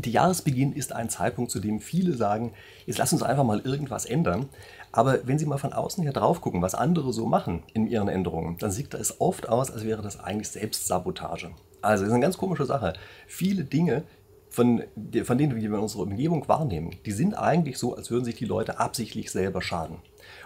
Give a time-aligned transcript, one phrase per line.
[0.00, 2.52] Die Jahresbeginn ist ein Zeitpunkt, zu dem viele sagen,
[2.86, 4.48] jetzt lass uns einfach mal irgendwas ändern.
[4.92, 8.08] Aber wenn Sie mal von außen her drauf gucken, was andere so machen in ihren
[8.08, 11.50] Änderungen, dann sieht es oft aus, als wäre das eigentlich Selbstsabotage.
[11.82, 12.94] Also das ist eine ganz komische Sache.
[13.26, 14.04] Viele Dinge,
[14.50, 14.82] von,
[15.24, 18.44] von denen wir in unserer Umgebung wahrnehmen, die sind eigentlich so, als würden sich die
[18.44, 19.98] Leute absichtlich selber schaden.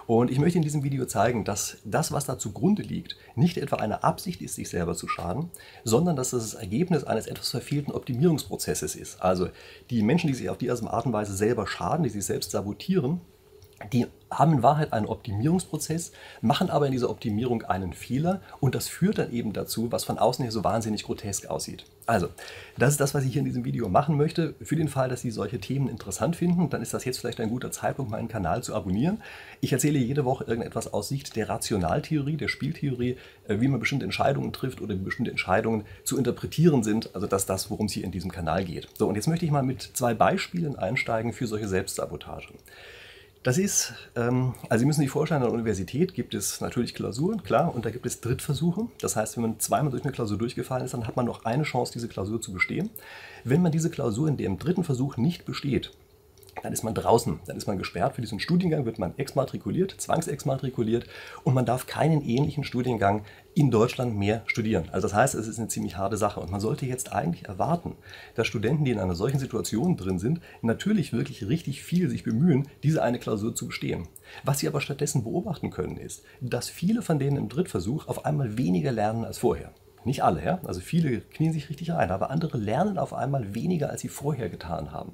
[0.07, 3.77] Und ich möchte in diesem Video zeigen, dass das, was da zugrunde liegt, nicht etwa
[3.77, 5.51] eine Absicht ist, sich selber zu schaden,
[5.83, 9.23] sondern dass es das Ergebnis eines etwas verfehlten Optimierungsprozesses ist.
[9.23, 9.49] Also
[9.91, 13.21] die Menschen, die sich auf diese Art und Weise selber schaden, die sich selbst sabotieren,
[13.93, 18.89] die haben in Wahrheit einen Optimierungsprozess, machen aber in dieser Optimierung einen Fehler und das
[18.89, 21.85] führt dann eben dazu, was von außen her so wahnsinnig grotesk aussieht.
[22.07, 22.29] Also,
[22.77, 24.55] das ist das, was ich hier in diesem Video machen möchte.
[24.61, 27.49] Für den Fall, dass Sie solche Themen interessant finden, dann ist das jetzt vielleicht ein
[27.49, 29.23] guter Zeitpunkt, meinen Kanal zu abonnieren.
[29.61, 33.17] Ich erzähle jede Woche irgendetwas aus Sicht der Rationaltheorie, der Spieltheorie,
[33.49, 37.15] äh, wie man bestimmte Entscheidungen trifft oder wie bestimmte Entscheidungen zu interpretieren sind.
[37.15, 38.89] Also das ist das, worum es hier in diesem Kanal geht.
[38.99, 42.53] So, und jetzt möchte ich mal mit zwei Beispielen einsteigen für solche Selbstsabotage.
[43.45, 47.43] Das ist, ähm, also Sie müssen sich vorstellen, an der Universität gibt es natürlich Klausuren,
[47.43, 48.87] klar, und da gibt es Drittversuche.
[49.01, 51.65] Das heißt, wenn man zweimal durch eine Klausur durchgefallen ist, dann hat man noch eine
[51.65, 52.89] Chance, diese Klausur zu bestehen.
[53.45, 55.91] Wenn man diese Klausur in dem dritten Versuch nicht besteht,
[56.63, 61.07] dann ist man draußen, dann ist man gesperrt für diesen Studiengang, wird man exmatrikuliert, zwangsexmatrikuliert
[61.43, 63.25] und man darf keinen ähnlichen Studiengang
[63.55, 64.89] in Deutschland mehr studieren.
[64.91, 67.97] Also das heißt, es ist eine ziemlich harte Sache und man sollte jetzt eigentlich erwarten,
[68.35, 72.69] dass Studenten, die in einer solchen Situation drin sind, natürlich wirklich richtig viel sich bemühen,
[72.83, 74.09] diese eine Klausur zu bestehen.
[74.43, 78.59] Was sie aber stattdessen beobachten können, ist, dass viele von denen im Drittversuch auf einmal
[78.59, 79.73] weniger lernen als vorher.
[80.05, 80.61] Nicht alle, ja?
[80.65, 84.51] also viele knien sich richtig rein, aber andere lernen auf einmal weniger, als sie vorher
[84.51, 85.13] getan haben.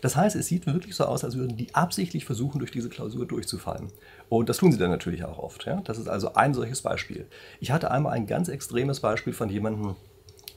[0.00, 3.26] Das heißt, es sieht wirklich so aus, als würden die absichtlich versuchen, durch diese Klausur
[3.26, 3.88] durchzufallen.
[4.28, 5.64] Und das tun sie dann natürlich auch oft.
[5.64, 5.80] Ja?
[5.82, 7.26] Das ist also ein solches Beispiel.
[7.60, 9.96] Ich hatte einmal ein ganz extremes Beispiel von jemandem,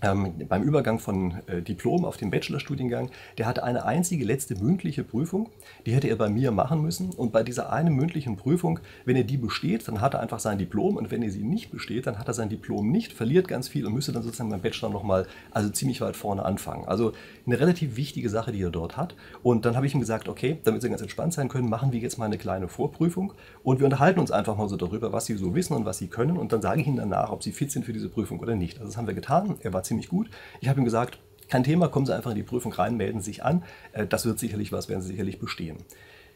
[0.02, 5.04] ähm, beim Übergang von äh, Diplom auf den Bachelorstudiengang, der hatte eine einzige letzte mündliche
[5.04, 5.50] Prüfung,
[5.86, 7.09] die hätte er bei mir machen müssen.
[7.12, 10.58] Und bei dieser einen mündlichen Prüfung, wenn er die besteht, dann hat er einfach sein
[10.58, 13.67] Diplom und wenn er sie nicht besteht, dann hat er sein Diplom nicht, verliert ganz
[13.67, 16.86] viel und müsste dann sozusagen beim Bachelor nochmal also ziemlich weit vorne anfangen.
[16.86, 17.14] Also
[17.45, 19.16] eine relativ wichtige Sache, die er dort hat.
[19.42, 22.00] Und dann habe ich ihm gesagt, okay, damit Sie ganz entspannt sein können, machen wir
[22.00, 23.33] jetzt mal eine kleine Vorprüfung
[23.64, 26.08] und wir unterhalten uns einfach mal so darüber, was Sie so wissen und was Sie
[26.08, 28.55] können und dann sage ich Ihnen danach, ob Sie fit sind für diese Prüfung oder
[28.55, 28.77] nicht.
[28.77, 29.55] Also das haben wir getan.
[29.61, 30.30] Er war ziemlich gut.
[30.61, 33.31] Ich habe ihm gesagt, kein Thema, kommen Sie einfach in die Prüfung rein, melden Sie
[33.31, 33.64] sich an.
[33.93, 35.77] Äh, das wird sicherlich was, werden Sie sicherlich bestehen.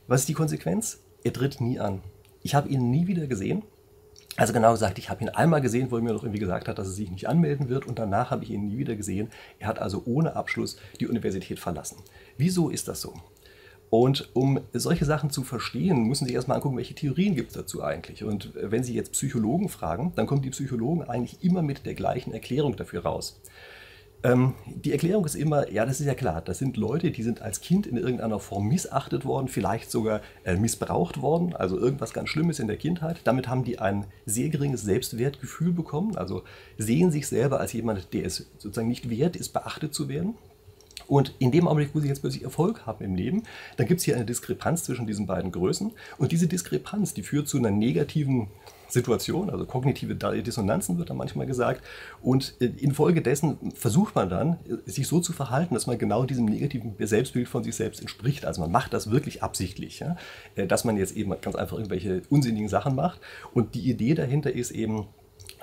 [0.07, 0.99] Was ist die Konsequenz?
[1.23, 2.01] Er tritt nie an.
[2.41, 3.63] Ich habe ihn nie wieder gesehen.
[4.37, 6.79] Also genau gesagt, ich habe ihn einmal gesehen, wo er mir noch irgendwie gesagt hat,
[6.79, 9.29] dass er sich nicht anmelden wird und danach habe ich ihn nie wieder gesehen.
[9.59, 11.97] Er hat also ohne Abschluss die Universität verlassen.
[12.37, 13.13] Wieso ist das so?
[13.91, 17.83] Und um solche Sachen zu verstehen, müssen Sie erstmal angucken, welche Theorien gibt es dazu
[17.83, 18.23] eigentlich.
[18.23, 22.31] Und wenn Sie jetzt Psychologen fragen, dann kommen die Psychologen eigentlich immer mit der gleichen
[22.31, 23.41] Erklärung dafür raus.
[24.23, 27.41] Ähm, die Erklärung ist immer, ja, das ist ja klar, das sind Leute, die sind
[27.41, 32.29] als Kind in irgendeiner Form missachtet worden, vielleicht sogar äh, missbraucht worden, also irgendwas ganz
[32.29, 33.19] Schlimmes in der Kindheit.
[33.25, 36.43] Damit haben die ein sehr geringes Selbstwertgefühl bekommen, also
[36.77, 40.35] sehen sich selber als jemand, der es sozusagen nicht wert ist, beachtet zu werden.
[41.11, 43.43] Und in dem Augenblick, wo sie jetzt plötzlich Erfolg haben im Leben,
[43.75, 45.91] dann gibt es hier eine Diskrepanz zwischen diesen beiden Größen.
[46.17, 48.47] Und diese Diskrepanz, die führt zu einer negativen
[48.87, 51.83] Situation, also kognitive Dissonanzen wird da manchmal gesagt.
[52.21, 56.45] Und äh, infolgedessen versucht man dann, äh, sich so zu verhalten, dass man genau diesem
[56.45, 58.45] negativen Selbstbild von sich selbst entspricht.
[58.45, 60.15] Also man macht das wirklich absichtlich, ja?
[60.55, 63.19] Äh, dass man jetzt eben ganz einfach irgendwelche unsinnigen Sachen macht.
[63.53, 65.07] Und die Idee dahinter ist eben,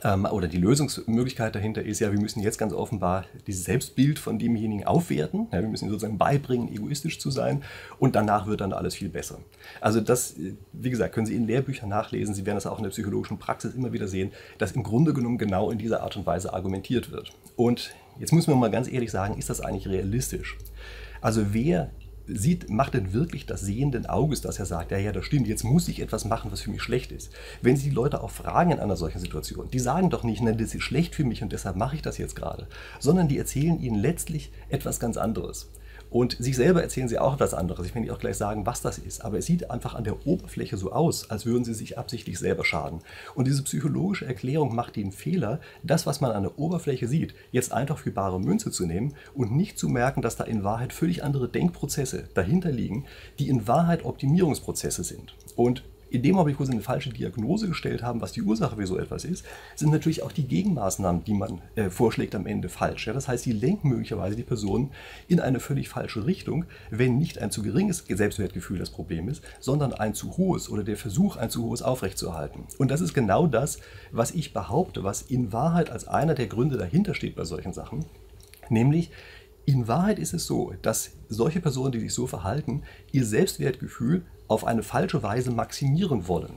[0.05, 4.87] oder die Lösungsmöglichkeit dahinter ist ja, wir müssen jetzt ganz offenbar dieses Selbstbild von demjenigen
[4.87, 5.49] aufwerten.
[5.53, 7.65] Ja, wir müssen ihm sozusagen beibringen, egoistisch zu sein
[7.99, 9.41] und danach wird dann alles viel besser.
[9.81, 10.37] Also das,
[10.73, 12.33] wie gesagt, können Sie in Lehrbüchern nachlesen.
[12.33, 15.37] Sie werden das auch in der psychologischen Praxis immer wieder sehen, dass im Grunde genommen
[15.37, 17.33] genau in dieser Art und Weise argumentiert wird.
[17.57, 20.57] Und jetzt müssen wir mal ganz ehrlich sagen, ist das eigentlich realistisch?
[21.21, 21.91] Also wer
[22.29, 25.65] sieht, macht denn wirklich das sehenden Auges, dass er sagt, ja, ja, das stimmt, jetzt
[25.65, 27.33] muss ich etwas machen, was für mich schlecht ist.
[27.63, 30.59] Wenn Sie die Leute auch fragen in einer solchen Situation, die sagen doch nicht, nein,
[30.59, 32.67] das ist schlecht für mich und deshalb mache ich das jetzt gerade,
[32.99, 35.71] sondern die erzählen Ihnen letztlich etwas ganz anderes.
[36.11, 37.87] Und sich selber erzählen sie auch etwas anderes.
[37.87, 39.25] Ich werde Ihnen auch gleich sagen, was das ist.
[39.25, 42.65] Aber es sieht einfach an der Oberfläche so aus, als würden sie sich absichtlich selber
[42.65, 43.01] schaden.
[43.35, 47.73] Und diese psychologische Erklärung macht den Fehler, das, was man an der Oberfläche sieht, jetzt
[47.73, 51.23] einfach für bare Münze zu nehmen und nicht zu merken, dass da in Wahrheit völlig
[51.23, 53.05] andere Denkprozesse dahinter liegen,
[53.39, 55.35] die in Wahrheit Optimierungsprozesse sind.
[55.57, 58.87] Und in dem Augenblick, wo sie eine falsche Diagnose gestellt haben, was die Ursache für
[58.87, 59.45] so etwas ist,
[59.77, 63.07] sind natürlich auch die Gegenmaßnahmen, die man äh, vorschlägt, am Ende falsch.
[63.07, 63.13] Ja?
[63.13, 64.91] Das heißt, sie lenken möglicherweise die Person
[65.29, 69.93] in eine völlig falsche Richtung, wenn nicht ein zu geringes Selbstwertgefühl das Problem ist, sondern
[69.93, 72.65] ein zu hohes oder der Versuch, ein zu hohes aufrechtzuerhalten.
[72.79, 73.79] Und das ist genau das,
[74.11, 78.05] was ich behaupte, was in Wahrheit als einer der Gründe dahinter steht bei solchen Sachen,
[78.71, 79.11] nämlich
[79.69, 84.65] In Wahrheit ist es so, dass solche Personen, die sich so verhalten, ihr Selbstwertgefühl auf
[84.65, 86.55] eine falsche Weise maximieren wollen.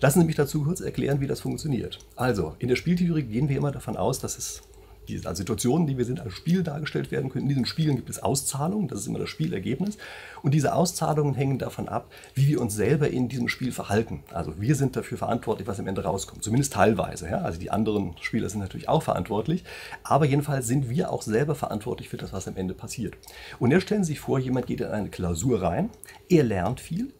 [0.00, 1.98] Lassen Sie mich dazu kurz erklären, wie das funktioniert.
[2.16, 4.62] Also, in der Spieltheorie gehen wir immer davon aus, dass es
[5.10, 7.44] die also Situationen, die wir sind, als Spiel dargestellt werden können.
[7.44, 9.98] In diesen Spielen gibt es Auszahlungen, das ist immer das Spielergebnis.
[10.42, 14.22] Und diese Auszahlungen hängen davon ab, wie wir uns selber in diesem Spiel verhalten.
[14.32, 16.42] Also wir sind dafür verantwortlich, was am Ende rauskommt.
[16.42, 17.28] Zumindest teilweise.
[17.28, 17.38] Ja?
[17.38, 19.64] Also die anderen Spieler sind natürlich auch verantwortlich.
[20.02, 23.14] Aber jedenfalls sind wir auch selber verantwortlich für das, was am Ende passiert.
[23.58, 25.90] Und jetzt stellen Sie sich vor, jemand geht in eine Klausur rein,
[26.28, 27.12] er lernt viel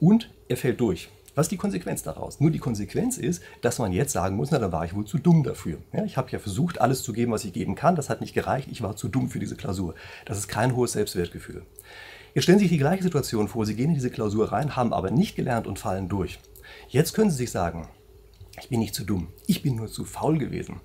[0.00, 1.08] und er fällt durch.
[1.38, 2.40] Was ist die Konsequenz daraus?
[2.40, 5.18] Nur die Konsequenz ist, dass man jetzt sagen muss, na, dann war ich wohl zu
[5.18, 5.78] dumm dafür.
[5.92, 7.94] Ja, ich habe ja versucht, alles zu geben, was ich geben kann.
[7.94, 8.66] Das hat nicht gereicht.
[8.72, 9.94] Ich war zu dumm für diese Klausur.
[10.24, 11.62] Das ist kein hohes Selbstwertgefühl.
[12.34, 13.66] Jetzt stellen Sie sich die gleiche Situation vor.
[13.66, 16.40] Sie gehen in diese Klausur rein, haben aber nicht gelernt und fallen durch.
[16.88, 17.86] Jetzt können Sie sich sagen,
[18.60, 19.28] ich bin nicht zu dumm.
[19.46, 20.80] Ich bin nur zu faul gewesen.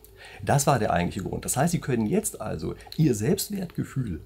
[0.46, 1.46] Das war der eigentliche Grund.
[1.46, 4.22] Das heißt, Sie können jetzt also Ihr Selbstwertgefühl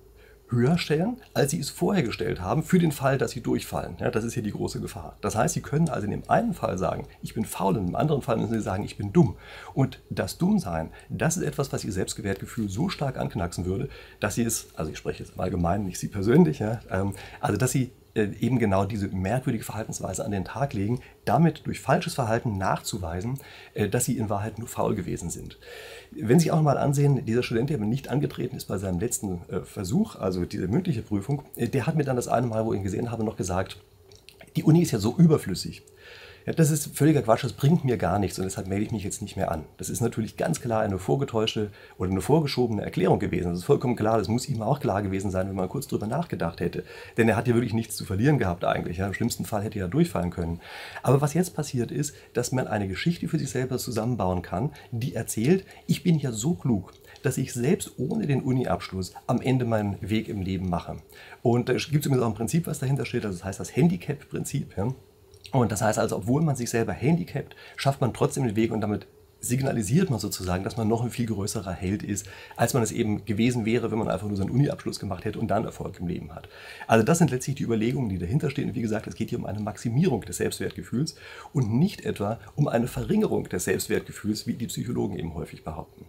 [0.49, 3.97] höher stellen, als sie es vorher gestellt haben, für den Fall, dass sie durchfallen.
[3.99, 5.17] Ja, das ist hier die große Gefahr.
[5.21, 7.95] Das heißt, sie können also in dem einen Fall sagen, ich bin faul, und im
[7.95, 9.35] anderen Fall müssen sie sagen, ich bin dumm.
[9.73, 13.89] Und das Dummsein, das ist etwas, was ihr Selbstgewertgefühl so stark anknacksen würde,
[14.19, 17.57] dass sie es, also ich spreche jetzt im Allgemeinen, nicht sie persönlich, ja, ähm, also
[17.57, 17.91] dass sie
[18.23, 23.39] eben genau diese merkwürdige Verhaltensweise an den Tag legen, damit durch falsches Verhalten nachzuweisen,
[23.73, 25.57] äh, dass sie in Wahrheit nur faul gewesen sind.
[26.11, 29.41] Wenn Sie sich auch mal ansehen, dieser Student, der nicht angetreten ist bei seinem letzten
[29.49, 32.79] äh, Versuch, also diese mündliche Prüfung, der hat mir dann das eine Mal, wo ich
[32.79, 33.77] ihn gesehen habe, noch gesagt,
[34.55, 35.83] die Uni ist ja so überflüssig.
[36.47, 39.03] Ja, das ist völliger Quatsch, das bringt mir gar nichts und deshalb melde ich mich
[39.03, 39.65] jetzt nicht mehr an.
[39.75, 43.49] Das ist natürlich ganz klar eine vorgetäuschte oder eine vorgeschobene Erklärung gewesen.
[43.49, 46.07] Das ist vollkommen klar, das muss ihm auch klar gewesen sein, wenn man kurz drüber
[46.07, 46.85] nachgedacht hätte.
[47.17, 48.95] Denn er hat ja wirklich nichts zu verlieren gehabt eigentlich.
[48.95, 50.61] Ja, Im schlimmsten Fall hätte er durchfallen können.
[51.03, 55.15] Aber was jetzt passiert ist, dass man eine Geschichte für sich selber zusammenbauen kann, die
[55.15, 56.93] erzählt, ich bin ja so klug,
[57.23, 60.95] dass ich selbst ohne den Uni-Abschluss am Ende meinen Weg im Leben mache.
[61.41, 63.75] Und da gibt es übrigens auch ein Prinzip, was dahinter steht, also das heißt das
[63.75, 64.77] Handicap-Prinzip.
[64.77, 64.93] Ja?
[65.51, 68.81] Und das heißt also, obwohl man sich selber handicapt, schafft man trotzdem den Weg und
[68.81, 69.07] damit
[69.39, 73.25] signalisiert man sozusagen, dass man noch ein viel größerer Held ist, als man es eben
[73.25, 76.33] gewesen wäre, wenn man einfach nur seinen Uni-Abschluss gemacht hätte und dann Erfolg im Leben
[76.33, 76.49] hat.
[76.87, 78.69] Also das sind letztlich die Überlegungen, die dahinter stehen.
[78.69, 81.15] Und wie gesagt, es geht hier um eine Maximierung des Selbstwertgefühls
[81.53, 86.05] und nicht etwa um eine Verringerung des Selbstwertgefühls, wie die Psychologen eben häufig behaupten.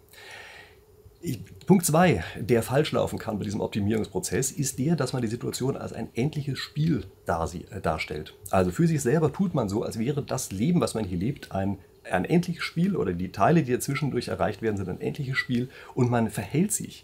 [1.65, 5.75] Punkt 2, der falsch laufen kann bei diesem Optimierungsprozess, ist der, dass man die Situation
[5.75, 8.33] als ein endliches Spiel äh, darstellt.
[8.51, 11.51] Also für sich selber tut man so, als wäre das Leben, was man hier lebt,
[11.51, 11.77] ein,
[12.09, 16.09] ein endliches Spiel oder die Teile, die dazwischendurch erreicht werden, sind ein endliches Spiel und
[16.09, 17.03] man verhält sich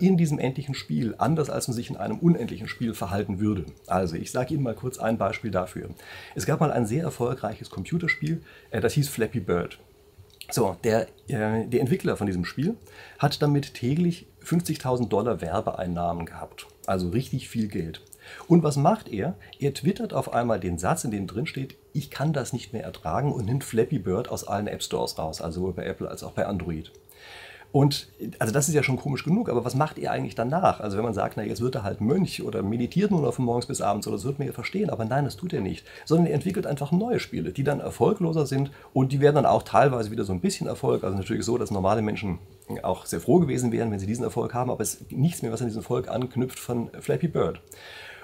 [0.00, 3.66] in diesem endlichen Spiel anders, als man sich in einem unendlichen Spiel verhalten würde.
[3.86, 5.90] Also ich sage Ihnen mal kurz ein Beispiel dafür.
[6.34, 9.78] Es gab mal ein sehr erfolgreiches Computerspiel, äh, das hieß Flappy Bird.
[10.50, 12.76] So, der, äh, der Entwickler von diesem Spiel
[13.18, 16.66] hat damit täglich 50.000 Dollar Werbeeinnahmen gehabt.
[16.86, 18.00] Also richtig viel Geld.
[18.48, 19.34] Und was macht er?
[19.58, 22.84] Er twittert auf einmal den Satz, in dem drin steht, ich kann das nicht mehr
[22.84, 26.22] ertragen und nimmt Flappy Bird aus allen App Stores raus, also sowohl bei Apple als
[26.22, 26.92] auch bei Android.
[27.76, 28.08] Und
[28.38, 30.80] also das ist ja schon komisch genug, aber was macht ihr eigentlich danach?
[30.80, 33.44] Also wenn man sagt, na jetzt wird er halt Mönch oder meditiert nur noch von
[33.44, 35.84] morgens bis abends oder so, wird man ja verstehen, aber nein, das tut er nicht.
[36.06, 39.62] Sondern er entwickelt einfach neue Spiele, die dann erfolgloser sind und die werden dann auch
[39.62, 41.04] teilweise wieder so ein bisschen Erfolg.
[41.04, 42.38] Also natürlich so, dass normale Menschen
[42.82, 45.52] auch sehr froh gewesen wären, wenn sie diesen Erfolg haben, aber es ist nichts mehr,
[45.52, 47.60] was an diesen Erfolg anknüpft von Flappy Bird.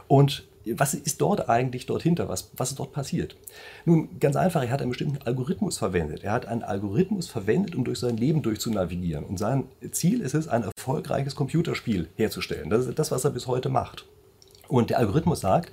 [0.09, 2.29] Und was ist dort eigentlich dort hinter?
[2.29, 3.37] Was, was ist dort passiert?
[3.85, 6.25] Nun, ganz einfach, er hat einen bestimmten Algorithmus verwendet.
[6.25, 9.25] Er hat einen Algorithmus verwendet, um durch sein Leben durchzunavigieren.
[9.25, 12.71] Und sein Ziel ist es, ein erfolgreiches Computerspiel herzustellen.
[12.71, 14.07] Das ist das, was er bis heute macht.
[14.69, 15.73] Und der Algorithmus sagt,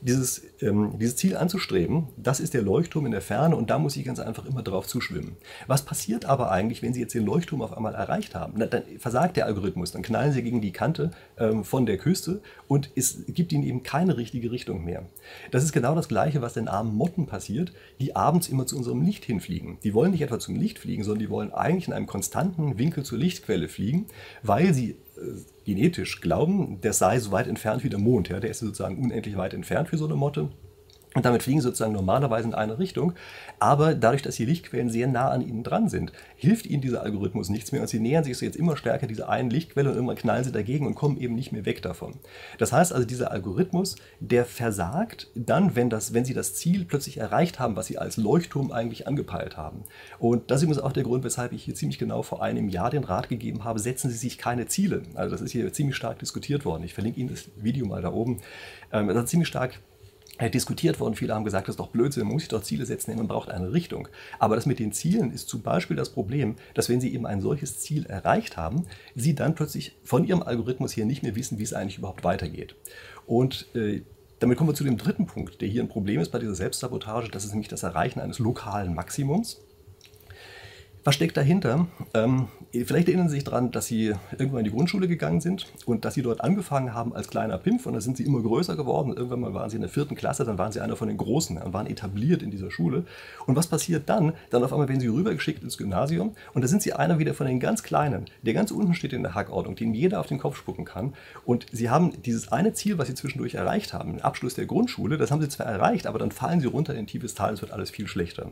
[0.00, 3.96] dieses, ähm, dieses Ziel anzustreben, das ist der Leuchtturm in der Ferne und da muss
[3.96, 5.36] ich ganz einfach immer drauf zuschwimmen.
[5.66, 8.54] Was passiert aber eigentlich, wenn Sie jetzt den Leuchtturm auf einmal erreicht haben?
[8.56, 12.40] Na, dann versagt der Algorithmus, dann knallen Sie gegen die Kante ähm, von der Küste
[12.68, 15.02] und es gibt Ihnen eben keine richtige Richtung mehr.
[15.50, 19.02] Das ist genau das Gleiche, was den armen Motten passiert, die abends immer zu unserem
[19.02, 19.78] Licht hinfliegen.
[19.82, 23.04] Die wollen nicht etwa zum Licht fliegen, sondern die wollen eigentlich in einem konstanten Winkel
[23.04, 24.06] zur Lichtquelle fliegen,
[24.42, 24.96] weil sie
[25.64, 28.28] genetisch glauben, der sei so weit entfernt wie der Mond.
[28.28, 28.40] Ja?
[28.40, 30.48] Der ist sozusagen unendlich weit entfernt für so eine Motte.
[31.18, 33.12] Und damit fliegen sie sozusagen normalerweise in eine Richtung.
[33.58, 37.48] Aber dadurch, dass die Lichtquellen sehr nah an ihnen dran sind, hilft ihnen dieser Algorithmus
[37.48, 37.80] nichts mehr.
[37.80, 40.52] Und sie nähern sich so jetzt immer stärker dieser einen Lichtquelle und irgendwann knallen sie
[40.52, 42.14] dagegen und kommen eben nicht mehr weg davon.
[42.58, 47.16] Das heißt also, dieser Algorithmus, der versagt dann, wenn, das, wenn sie das Ziel plötzlich
[47.16, 49.82] erreicht haben, was sie als Leuchtturm eigentlich angepeilt haben.
[50.20, 52.90] Und das ist übrigens auch der Grund, weshalb ich hier ziemlich genau vor einem Jahr
[52.90, 55.02] den Rat gegeben habe, setzen Sie sich keine Ziele.
[55.14, 56.84] Also das ist hier ziemlich stark diskutiert worden.
[56.84, 58.38] Ich verlinke Ihnen das Video mal da oben.
[58.92, 59.80] Ähm, das ist ziemlich stark
[60.46, 61.14] diskutiert worden.
[61.14, 63.50] Viele haben gesagt, das ist doch Blödsinn, man muss sich doch Ziele setzen, man braucht
[63.50, 64.08] eine Richtung.
[64.38, 67.40] Aber das mit den Zielen ist zum Beispiel das Problem, dass wenn Sie eben ein
[67.40, 71.64] solches Ziel erreicht haben, Sie dann plötzlich von Ihrem Algorithmus hier nicht mehr wissen, wie
[71.64, 72.76] es eigentlich überhaupt weitergeht.
[73.26, 74.02] Und äh,
[74.38, 77.30] damit kommen wir zu dem dritten Punkt, der hier ein Problem ist bei dieser Selbstsabotage.
[77.30, 79.60] Das ist nämlich das Erreichen eines lokalen Maximums.
[81.04, 81.86] Was steckt dahinter?
[82.12, 86.04] Ähm, vielleicht erinnern Sie sich daran, dass Sie irgendwann in die Grundschule gegangen sind und
[86.04, 89.14] dass Sie dort angefangen haben als kleiner Pimpf und dann sind Sie immer größer geworden.
[89.16, 91.56] Irgendwann mal waren Sie in der vierten Klasse, dann waren Sie einer von den Großen
[91.56, 93.04] und waren etabliert in dieser Schule.
[93.46, 94.32] Und was passiert dann?
[94.50, 97.46] Dann auf einmal werden Sie rübergeschickt ins Gymnasium und da sind Sie einer wieder von
[97.46, 100.56] den ganz Kleinen, der ganz unten steht in der Hackordnung, den jeder auf den Kopf
[100.56, 101.14] spucken kann.
[101.44, 105.16] Und Sie haben dieses eine Ziel, was Sie zwischendurch erreicht haben, den Abschluss der Grundschule,
[105.16, 107.62] das haben Sie zwar erreicht, aber dann fallen Sie runter in ein tiefes Tal, es
[107.62, 108.50] wird alles viel schlechter.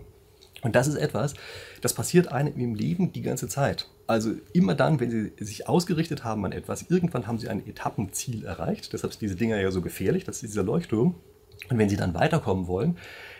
[0.62, 1.34] Und das ist etwas,
[1.82, 3.88] das passiert einem im Leben die ganze Zeit.
[4.06, 8.44] Also immer dann, wenn Sie sich ausgerichtet haben an etwas, irgendwann haben Sie ein Etappenziel
[8.44, 8.92] erreicht.
[8.92, 11.14] Deshalb sind diese Dinger ja so gefährlich, das ist dieser Leuchtturm.
[11.68, 12.96] Und wenn Sie dann weiterkommen wollen,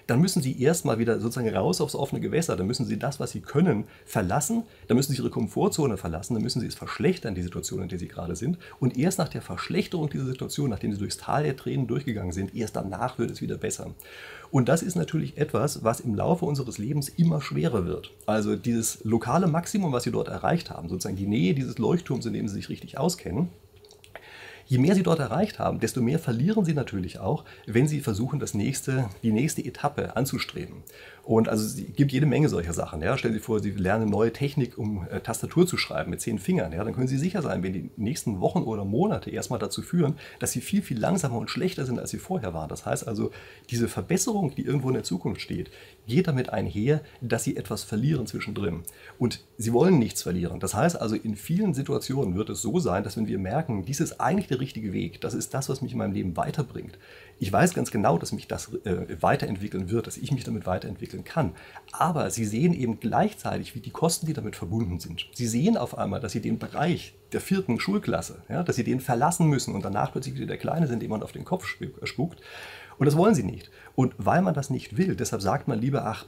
[0.07, 2.57] dann müssen Sie erstmal wieder sozusagen raus aufs offene Gewässer.
[2.57, 4.63] Dann müssen Sie das, was Sie können, verlassen.
[4.87, 6.35] Dann müssen Sie Ihre Komfortzone verlassen.
[6.35, 8.59] Dann müssen Sie es verschlechtern, die Situation, in der Sie gerade sind.
[8.79, 12.55] Und erst nach der Verschlechterung dieser Situation, nachdem Sie durchs Tal der Tränen durchgegangen sind,
[12.55, 13.91] erst danach wird es wieder besser.
[14.53, 18.13] Und das ist natürlich etwas, was im Laufe unseres Lebens immer schwerer wird.
[18.27, 22.33] Also dieses lokale Maximum, was Sie dort erreicht haben, sozusagen die Nähe dieses Leuchtturms, in
[22.33, 23.49] dem Sie sich richtig auskennen,
[24.69, 28.41] Je mehr Sie dort erreicht haben, desto mehr verlieren Sie natürlich auch, wenn Sie versuchen,
[28.41, 30.83] das nächste, die nächste Etappe anzustreben.
[31.27, 33.03] Und also es gibt jede Menge solcher Sachen.
[33.03, 33.19] Ja.
[33.19, 36.73] Stellen Sie vor, Sie lernen neue Technik, um äh, Tastatur zu schreiben mit zehn Fingern.
[36.73, 36.85] Ja.
[36.85, 40.53] Dann können Sie sicher sein, wenn die nächsten Wochen oder Monate erstmal dazu führen, dass
[40.53, 42.69] Sie viel, viel langsamer und schlechter sind, als Sie vorher waren.
[42.69, 43.33] Das heißt also,
[43.71, 45.73] diese Verbesserung, die irgendwo in der Zukunft steht,
[46.07, 48.83] geht damit einher, dass Sie etwas verlieren zwischendrin.
[49.19, 50.61] Und Sie wollen nichts verlieren.
[50.61, 53.99] Das heißt also, in vielen Situationen wird es so sein, dass wenn wir merken, dies
[53.99, 56.99] ist eigentlich der richtige Weg, das ist das, was mich in meinem Leben weiterbringt,
[57.39, 61.25] ich weiß ganz genau, dass mich das äh, weiterentwickeln wird, dass ich mich damit weiterentwickeln
[61.25, 61.53] kann.
[61.93, 65.27] Aber Sie sehen eben gleichzeitig, wie die Kosten, die damit verbunden sind.
[65.35, 69.01] Sie sehen auf einmal, dass Sie den Bereich der vierten Schulklasse, ja, dass Sie den
[69.01, 71.67] verlassen müssen und danach plötzlich wieder der Kleine sind, dem man auf den Kopf
[72.05, 72.41] spuckt.
[72.99, 73.71] Und das wollen Sie nicht.
[73.95, 76.25] Und weil man das nicht will, deshalb sagt man lieber, ach,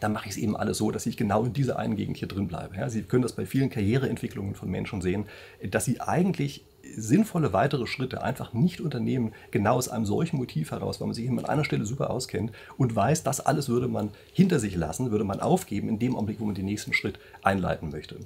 [0.00, 2.28] dann mache ich es eben alles so, dass ich genau in dieser einen Gegend hier
[2.28, 2.76] drin bleibe.
[2.76, 5.26] Ja, Sie können das bei vielen Karriereentwicklungen von Menschen sehen,
[5.68, 6.64] dass sie eigentlich
[6.96, 11.28] sinnvolle weitere Schritte einfach nicht unternehmen, genau aus einem solchen Motiv heraus, weil man sich
[11.28, 15.24] an einer Stelle super auskennt und weiß, das alles würde man hinter sich lassen, würde
[15.24, 18.16] man aufgeben in dem Augenblick, wo man den nächsten Schritt einleiten möchte.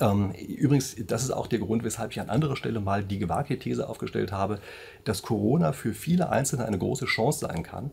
[0.00, 3.58] Ähm, übrigens, das ist auch der Grund, weshalb ich an anderer Stelle mal die gewagte
[3.58, 4.60] These aufgestellt habe,
[5.04, 7.90] dass Corona für viele Einzelne eine große Chance sein kann,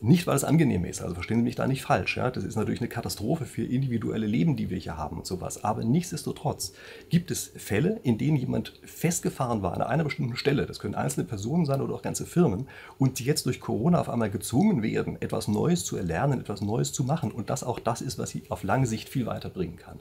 [0.00, 2.16] nicht, weil es angenehm ist, also verstehen Sie mich da nicht falsch.
[2.16, 2.30] Ja?
[2.30, 5.64] Das ist natürlich eine Katastrophe für individuelle Leben, die wir hier haben und sowas.
[5.64, 6.72] Aber nichtsdestotrotz
[7.10, 11.26] gibt es Fälle, in denen jemand festgefahren war an einer bestimmten Stelle, das können einzelne
[11.26, 15.20] Personen sein oder auch ganze Firmen, und die jetzt durch Corona auf einmal gezwungen werden,
[15.20, 17.32] etwas Neues zu erlernen, etwas Neues zu machen.
[17.32, 19.98] Und das auch das ist, was sie auf lange Sicht viel weiterbringen kann.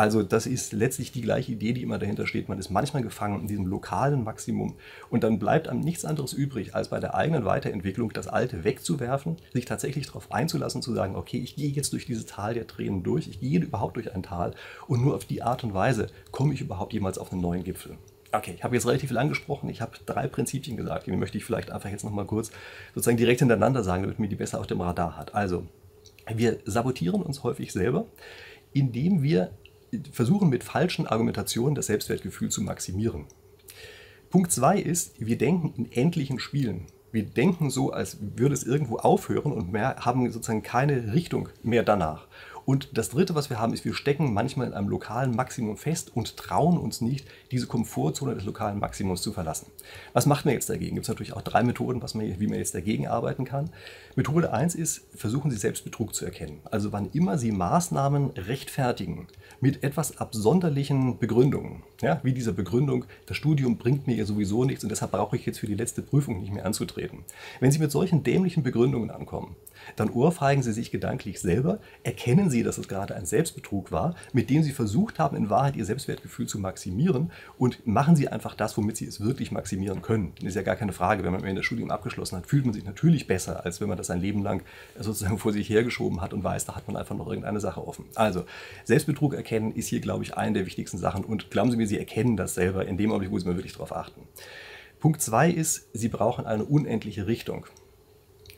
[0.00, 2.48] Also das ist letztlich die gleiche Idee, die immer dahinter steht.
[2.48, 4.76] Man ist manchmal gefangen in diesem lokalen Maximum
[5.10, 9.36] und dann bleibt einem nichts anderes übrig, als bei der eigenen Weiterentwicklung das Alte wegzuwerfen,
[9.52, 13.02] sich tatsächlich darauf einzulassen, zu sagen, okay, ich gehe jetzt durch dieses Tal der Tränen
[13.02, 14.54] durch, ich gehe überhaupt durch ein Tal
[14.86, 17.98] und nur auf die Art und Weise komme ich überhaupt jemals auf einen neuen Gipfel.
[18.32, 19.68] Okay, ich habe jetzt relativ viel angesprochen.
[19.68, 21.08] Ich habe drei Prinzipien gesagt.
[21.08, 22.52] Die möchte ich vielleicht einfach jetzt nochmal kurz
[22.94, 25.34] sozusagen direkt hintereinander sagen, damit man die besser auf dem Radar hat.
[25.34, 25.66] Also,
[26.34, 28.06] wir sabotieren uns häufig selber,
[28.72, 29.50] indem wir
[30.12, 33.26] versuchen mit falschen Argumentationen das Selbstwertgefühl zu maximieren.
[34.30, 36.86] Punkt 2 ist, wir denken in endlichen Spielen.
[37.12, 41.82] Wir denken so, als würde es irgendwo aufhören und mehr, haben sozusagen keine Richtung mehr
[41.82, 42.28] danach.
[42.64, 46.12] Und das Dritte, was wir haben, ist, wir stecken manchmal in einem lokalen Maximum fest
[46.14, 49.72] und trauen uns nicht, diese Komfortzone des lokalen Maximums zu verlassen.
[50.12, 50.94] Was macht man jetzt dagegen?
[50.94, 53.70] Gibt es natürlich auch drei Methoden, was man, wie man jetzt dagegen arbeiten kann.
[54.14, 56.60] Methode 1 ist, versuchen Sie Selbstbetrug zu erkennen.
[56.70, 59.26] Also wann immer Sie Maßnahmen rechtfertigen
[59.60, 64.84] mit etwas absonderlichen Begründungen, ja, wie diese Begründung, das Studium bringt mir ja sowieso nichts
[64.84, 67.24] und deshalb brauche ich jetzt für die letzte Prüfung nicht mehr anzutreten.
[67.60, 69.56] Wenn Sie mit solchen dämlichen Begründungen ankommen,
[69.96, 74.50] dann ohrfeigen Sie sich gedanklich selber, erkennen Sie, dass es gerade ein Selbstbetrug war, mit
[74.50, 78.76] dem Sie versucht haben, in Wahrheit Ihr Selbstwertgefühl zu maximieren und machen Sie einfach das,
[78.76, 80.32] womit Sie es wirklich maximieren können.
[80.36, 82.74] Das ist ja gar keine Frage, wenn man in das Studium abgeschlossen hat, fühlt man
[82.74, 84.62] sich natürlich besser, als wenn man das ein Leben lang
[84.98, 88.04] sozusagen vor sich hergeschoben hat und weiß, da hat man einfach noch irgendeine Sache offen.
[88.14, 88.44] Also,
[88.84, 91.98] Selbstbetrug erkennen ist hier, glaube ich, eine der wichtigsten Sachen und glauben Sie mir, Sie
[91.98, 94.22] erkennen das selber in dem Augenblick, wo Sie mal wirklich darauf achten.
[95.00, 97.66] Punkt 2 ist, Sie brauchen eine unendliche Richtung.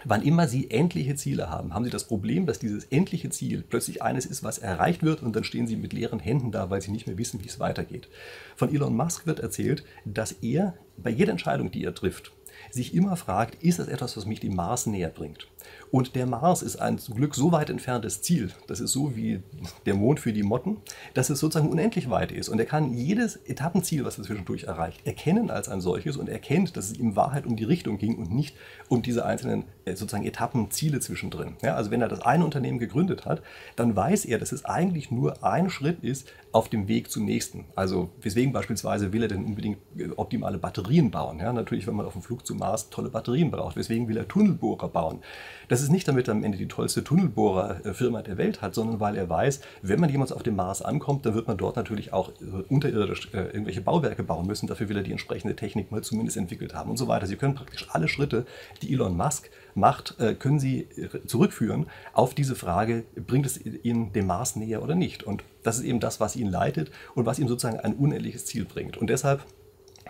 [0.04, 4.02] Wann immer Sie endliche Ziele haben, haben Sie das Problem, dass dieses endliche Ziel plötzlich
[4.02, 6.90] eines ist, was erreicht wird und dann stehen Sie mit leeren Händen da, weil Sie
[6.90, 8.08] nicht mehr wissen, wie es weitergeht.
[8.56, 12.32] Von Elon Musk wird erzählt, dass er bei jeder Entscheidung, die er trifft,
[12.70, 15.46] sich immer fragt, ist das etwas, was mich dem Mars näher bringt?
[15.90, 19.42] Und der Mars ist ein zum Glück so weit entferntes Ziel, das ist so wie
[19.86, 20.78] der Mond für die Motten,
[21.14, 22.48] dass es sozusagen unendlich weit ist.
[22.48, 26.76] Und er kann jedes Etappenziel, was er zwischendurch erreicht, erkennen als ein solches und erkennt,
[26.76, 28.56] dass es in Wahrheit um die Richtung ging und nicht
[28.88, 31.56] um diese einzelnen äh, sozusagen Etappenziele zwischendrin.
[31.62, 33.42] Ja, also wenn er das eine Unternehmen gegründet hat,
[33.76, 37.64] dann weiß er, dass es eigentlich nur ein Schritt ist auf dem Weg zum nächsten.
[37.74, 41.38] Also weswegen beispielsweise will er denn unbedingt äh, optimale Batterien bauen.
[41.38, 43.76] Ja, natürlich, wenn man auf dem Flug zum Mars tolle Batterien braucht.
[43.76, 45.20] Weswegen will er Tunnelbohrer bauen.
[45.68, 49.16] Das ist nicht, damit er am Ende die tollste Tunnelbohrerfirma der Welt hat, sondern weil
[49.16, 52.30] er weiß, wenn man jemals auf dem Mars ankommt, dann wird man dort natürlich auch
[52.40, 54.66] äh, unterirdisch äh, irgendwelche Bauwerke bauen müssen.
[54.66, 57.26] Dafür will er die entsprechende Technik mal zumindest entwickelt haben und so weiter.
[57.26, 58.46] Sie können praktisch alle Schritte,
[58.82, 60.88] die Elon Musk macht, äh, können Sie
[61.26, 65.22] zurückführen auf diese Frage, bringt es Ihnen dem Mars näher oder nicht?
[65.22, 68.64] Und das ist eben das, was ihn leitet und was ihm sozusagen ein unendliches Ziel
[68.64, 68.96] bringt.
[68.96, 69.44] Und deshalb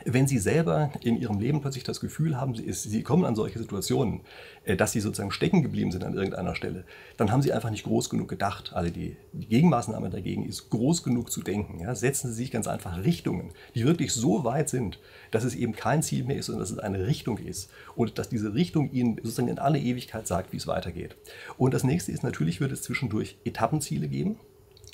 [0.05, 3.59] wenn Sie selber in Ihrem Leben plötzlich das Gefühl haben, Sie, Sie kommen an solche
[3.59, 4.21] Situationen,
[4.65, 6.85] äh, dass Sie sozusagen stecken geblieben sind an irgendeiner Stelle,
[7.17, 8.73] dann haben Sie einfach nicht groß genug gedacht.
[8.75, 11.81] Also die, die Gegenmaßnahme dagegen ist, groß genug zu denken.
[11.81, 11.95] Ja?
[11.95, 14.99] Setzen Sie sich ganz einfach Richtungen, die wirklich so weit sind,
[15.31, 17.71] dass es eben kein Ziel mehr ist, sondern dass es eine Richtung ist.
[17.97, 21.17] Und dass diese Richtung Ihnen sozusagen in alle Ewigkeit sagt, wie es weitergeht.
[21.57, 24.37] Und das nächste ist, natürlich wird es zwischendurch Etappenziele geben.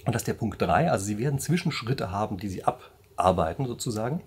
[0.04, 0.90] Und das ist der Punkt 3.
[0.90, 4.22] Also Sie werden Zwischenschritte haben, die Sie abarbeiten sozusagen.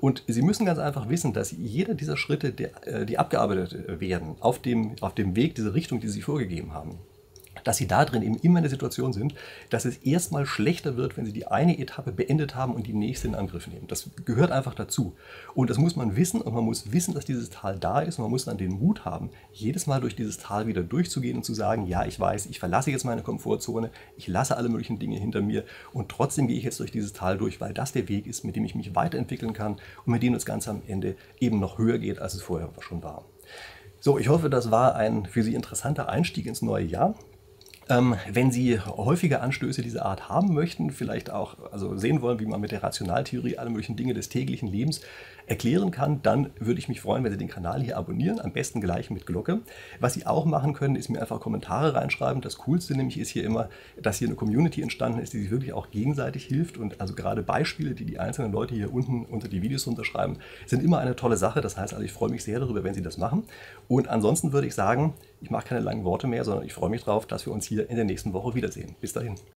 [0.00, 2.54] Und Sie müssen ganz einfach wissen, dass jeder dieser Schritte,
[2.86, 6.98] äh, die abgearbeitet werden, auf dem, auf dem Weg, diese Richtung, die Sie vorgegeben haben,
[7.66, 9.34] dass sie da drin eben immer in der Situation sind,
[9.70, 13.26] dass es erstmal schlechter wird, wenn sie die eine Etappe beendet haben und die nächste
[13.26, 13.88] in Angriff nehmen.
[13.88, 15.14] Das gehört einfach dazu.
[15.54, 18.22] Und das muss man wissen und man muss wissen, dass dieses Tal da ist und
[18.22, 21.54] man muss dann den Mut haben, jedes Mal durch dieses Tal wieder durchzugehen und zu
[21.54, 25.42] sagen, ja, ich weiß, ich verlasse jetzt meine Komfortzone, ich lasse alle möglichen Dinge hinter
[25.42, 28.44] mir und trotzdem gehe ich jetzt durch dieses Tal durch, weil das der Weg ist,
[28.44, 29.72] mit dem ich mich weiterentwickeln kann
[30.04, 33.02] und mit dem das Ganze am Ende eben noch höher geht, als es vorher schon
[33.02, 33.24] war.
[33.98, 37.16] So, ich hoffe, das war ein für Sie interessanter Einstieg ins neue Jahr.
[37.88, 42.46] Ähm, wenn Sie häufige Anstöße dieser Art haben möchten, vielleicht auch also sehen wollen, wie
[42.46, 45.02] man mit der Rationaltheorie alle möglichen Dinge des täglichen Lebens
[45.46, 48.80] erklären kann, dann würde ich mich freuen, wenn Sie den Kanal hier abonnieren, am besten
[48.80, 49.60] gleich mit Glocke.
[50.00, 52.42] Was Sie auch machen können, ist mir einfach Kommentare reinschreiben.
[52.42, 53.68] Das Coolste nämlich ist hier immer,
[54.00, 57.42] dass hier eine Community entstanden ist, die sich wirklich auch gegenseitig hilft und also gerade
[57.42, 61.36] Beispiele, die die einzelnen Leute hier unten unter die Videos unterschreiben, sind immer eine tolle
[61.36, 61.60] Sache.
[61.60, 63.44] Das heißt also, ich freue mich sehr darüber, wenn Sie das machen.
[63.88, 67.04] Und ansonsten würde ich sagen, ich mache keine langen Worte mehr, sondern ich freue mich
[67.04, 68.96] darauf, dass wir uns hier in der nächsten Woche wiedersehen.
[69.00, 69.36] Bis dahin.